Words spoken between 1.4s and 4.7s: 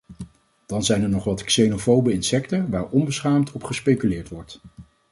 xenofobe instincten waar onbeschaamd op gespeculeerd wordt.